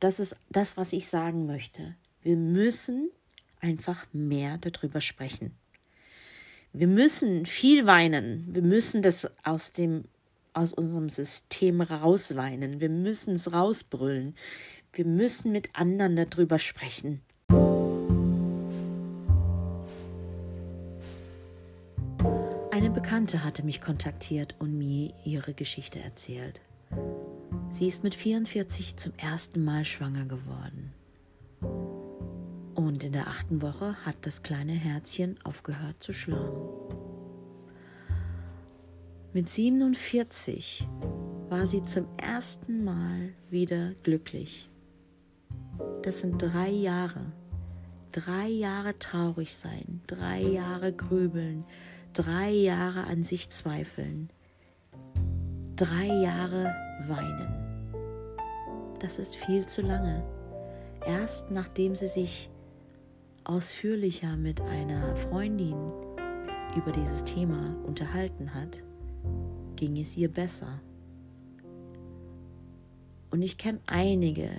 das 0.00 0.20
ist 0.20 0.36
das, 0.50 0.76
was 0.76 0.92
ich 0.92 1.08
sagen 1.08 1.46
möchte. 1.46 1.96
Wir 2.22 2.36
müssen 2.36 3.10
einfach 3.60 4.06
mehr 4.12 4.58
darüber 4.58 5.00
sprechen. 5.00 5.52
Wir 6.72 6.86
müssen 6.86 7.46
viel 7.46 7.86
weinen. 7.86 8.54
Wir 8.54 8.62
müssen 8.62 9.02
das 9.02 9.28
aus 9.42 9.72
dem 9.72 10.04
aus 10.52 10.72
unserem 10.72 11.08
System 11.08 11.80
rausweinen. 11.80 12.80
Wir 12.80 12.88
müssen 12.88 13.34
es 13.34 13.52
rausbrüllen. 13.52 14.34
Wir 14.92 15.04
müssen 15.04 15.52
mit 15.52 15.74
anderen 15.74 16.16
darüber 16.16 16.58
sprechen. 16.58 17.22
Eine 22.88 23.02
Bekannte 23.02 23.44
hatte 23.44 23.66
mich 23.66 23.82
kontaktiert 23.82 24.54
und 24.60 24.78
mir 24.78 25.12
ihre 25.22 25.52
Geschichte 25.52 26.00
erzählt. 26.00 26.62
Sie 27.70 27.86
ist 27.86 28.02
mit 28.02 28.14
44 28.14 28.96
zum 28.96 29.12
ersten 29.18 29.62
Mal 29.62 29.84
schwanger 29.84 30.24
geworden. 30.24 30.94
Und 32.74 33.04
in 33.04 33.12
der 33.12 33.26
achten 33.26 33.60
Woche 33.60 33.94
hat 34.06 34.16
das 34.22 34.42
kleine 34.42 34.72
Herzchen 34.72 35.38
aufgehört 35.44 36.02
zu 36.02 36.14
schlagen. 36.14 36.66
Mit 39.34 39.50
47 39.50 40.88
war 41.50 41.66
sie 41.66 41.84
zum 41.84 42.06
ersten 42.16 42.84
Mal 42.84 43.34
wieder 43.50 43.92
glücklich. 44.02 44.70
Das 46.00 46.20
sind 46.20 46.38
drei 46.40 46.70
Jahre. 46.70 47.34
Drei 48.12 48.48
Jahre 48.48 48.98
traurig 48.98 49.54
sein, 49.54 50.00
drei 50.06 50.40
Jahre 50.40 50.94
grübeln, 50.94 51.66
drei 52.18 52.50
Jahre 52.50 53.04
an 53.04 53.22
sich 53.22 53.48
zweifeln, 53.50 54.28
drei 55.76 56.06
Jahre 56.06 56.74
weinen. 57.06 57.94
Das 58.98 59.20
ist 59.20 59.36
viel 59.36 59.66
zu 59.66 59.82
lange. 59.82 60.24
Erst 61.06 61.52
nachdem 61.52 61.94
sie 61.94 62.08
sich 62.08 62.50
ausführlicher 63.44 64.36
mit 64.36 64.60
einer 64.60 65.14
Freundin 65.14 65.76
über 66.74 66.90
dieses 66.90 67.22
Thema 67.22 67.76
unterhalten 67.86 68.52
hat, 68.52 68.82
ging 69.76 69.96
es 69.96 70.16
ihr 70.16 70.32
besser. 70.32 70.80
Und 73.30 73.42
ich 73.42 73.58
kenne 73.58 73.78
einige, 73.86 74.50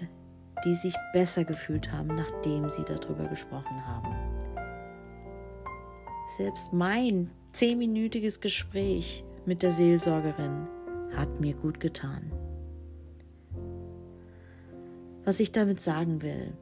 die 0.63 0.75
sich 0.75 0.95
besser 1.11 1.43
gefühlt 1.43 1.91
haben, 1.91 2.15
nachdem 2.15 2.69
sie 2.69 2.85
darüber 2.85 3.27
gesprochen 3.27 3.85
haben. 3.85 4.15
Selbst 6.37 6.71
mein 6.71 7.29
zehnminütiges 7.53 8.41
Gespräch 8.41 9.23
mit 9.45 9.63
der 9.63 9.71
Seelsorgerin 9.71 10.67
hat 11.15 11.39
mir 11.39 11.53
gut 11.53 11.79
getan. 11.79 12.31
Was 15.25 15.39
ich 15.39 15.51
damit 15.51 15.81
sagen 15.81 16.21
will, 16.21 16.53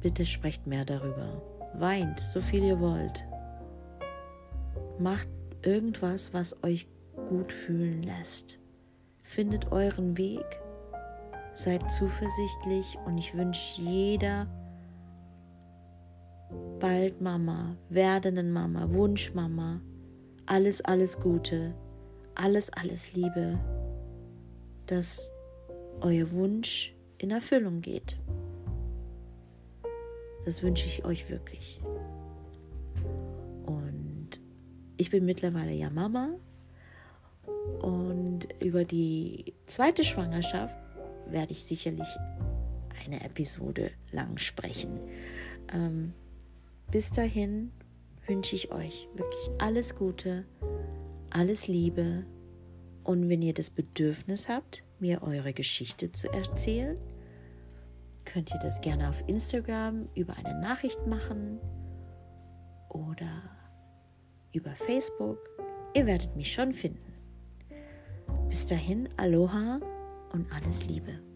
bitte 0.00 0.26
sprecht 0.26 0.66
mehr 0.66 0.84
darüber. 0.84 1.42
Weint, 1.74 2.20
so 2.20 2.40
viel 2.40 2.64
ihr 2.64 2.80
wollt. 2.80 3.26
Macht 4.98 5.28
irgendwas, 5.62 6.32
was 6.32 6.62
euch 6.62 6.86
gut 7.28 7.52
fühlen 7.52 8.02
lässt. 8.02 8.58
Findet 9.22 9.72
euren 9.72 10.16
Weg, 10.18 10.44
seid 11.54 11.90
zuversichtlich 11.90 12.98
und 13.06 13.18
ich 13.18 13.34
wünsche 13.34 13.80
jeder 13.80 14.46
bald 16.78 17.20
Mama, 17.20 17.76
werdenden 17.88 18.52
Mama, 18.52 18.92
Wunschmama, 18.92 19.80
alles, 20.46 20.82
alles 20.82 21.18
Gute, 21.20 21.74
alles, 22.34 22.70
alles 22.70 23.14
Liebe, 23.14 23.58
dass 24.86 25.32
euer 26.00 26.30
Wunsch 26.32 26.94
in 27.18 27.30
Erfüllung 27.30 27.80
geht. 27.80 28.18
Das 30.44 30.62
wünsche 30.62 30.86
ich 30.86 31.04
euch 31.04 31.30
wirklich. 31.30 31.80
Und 33.64 34.40
ich 34.96 35.10
bin 35.10 35.24
mittlerweile 35.24 35.72
ja 35.72 35.88
Mama 35.88 36.30
und 37.80 38.48
über 38.60 38.84
die 38.84 39.54
zweite 39.66 40.04
Schwangerschaft 40.04 40.74
werde 41.28 41.52
ich 41.52 41.64
sicherlich 41.64 42.08
eine 43.04 43.24
Episode 43.24 43.90
lang 44.10 44.38
sprechen. 44.38 44.98
Ähm, 45.72 46.12
bis 46.92 47.10
dahin 47.10 47.72
wünsche 48.26 48.54
ich 48.54 48.70
euch 48.70 49.08
wirklich 49.14 49.50
alles 49.58 49.96
Gute, 49.96 50.44
alles 51.30 51.66
Liebe 51.66 52.26
und 53.02 53.30
wenn 53.30 53.40
ihr 53.40 53.54
das 53.54 53.70
Bedürfnis 53.70 54.48
habt, 54.48 54.84
mir 55.00 55.22
eure 55.22 55.54
Geschichte 55.54 56.12
zu 56.12 56.30
erzählen, 56.30 56.98
könnt 58.26 58.52
ihr 58.52 58.60
das 58.60 58.82
gerne 58.82 59.08
auf 59.08 59.24
Instagram 59.26 60.10
über 60.14 60.36
eine 60.36 60.60
Nachricht 60.60 61.06
machen 61.06 61.58
oder 62.90 63.42
über 64.52 64.74
Facebook. 64.76 65.38
Ihr 65.94 66.06
werdet 66.06 66.36
mich 66.36 66.52
schon 66.52 66.74
finden. 66.74 67.14
Bis 68.50 68.66
dahin, 68.66 69.08
Aloha 69.16 69.80
und 70.32 70.52
alles 70.52 70.86
Liebe. 70.86 71.31